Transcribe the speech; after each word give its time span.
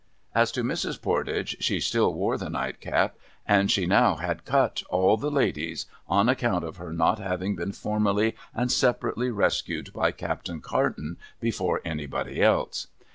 'As 0.41 0.51
to 0.53 0.63
Mrs. 0.63 0.99
Pordage, 0.99 1.57
she 1.59 1.79
still 1.79 2.11
wore 2.11 2.35
the 2.35 2.49
nightcap, 2.49 3.13
and 3.45 3.69
she 3.69 3.85
now 3.85 4.15
had 4.15 4.45
cut 4.45 4.81
all 4.89 5.15
the 5.15 5.29
ladies 5.29 5.85
on 6.07 6.27
account 6.27 6.63
of 6.63 6.77
her 6.77 6.91
not 6.91 7.19
having 7.19 7.55
been 7.55 7.71
formally 7.71 8.35
and 8.51 8.71
separately 8.71 9.29
rescued 9.29 9.93
by 9.93 10.09
Captain 10.11 10.59
Carton 10.59 11.17
before 11.39 11.81
anybody 11.85 12.41
else. 12.41 12.87